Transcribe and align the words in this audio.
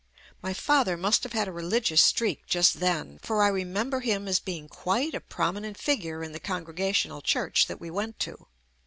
My 0.41 0.55
father 0.55 0.97
must 0.97 1.21
have 1.21 1.33
had 1.33 1.47
a 1.47 1.51
religious 1.51 2.01
streak 2.01 2.47
just 2.47 2.79
then, 2.79 3.19
for 3.21 3.43
I 3.43 3.49
remember 3.49 3.99
him 3.99 4.27
as 4.27 4.39
being 4.39 4.67
quite 4.67 5.13
a 5.13 5.19
prominent 5.21 5.77
figure 5.77 6.23
in 6.23 6.31
the 6.31 6.39
Congregational 6.39 7.21
Church 7.21 7.67
that 7.67 7.79
we 7.79 7.91
went 7.91 8.17
to. 8.21 8.47